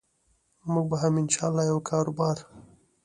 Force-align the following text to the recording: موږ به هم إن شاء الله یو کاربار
موږ 0.71 0.85
به 0.89 0.97
هم 1.01 1.13
إن 1.21 1.27
شاء 1.35 1.47
الله 1.49 1.63
یو 1.71 1.79
کاربار 1.89 2.37